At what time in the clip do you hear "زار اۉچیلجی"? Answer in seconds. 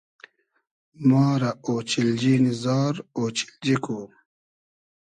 2.63-3.75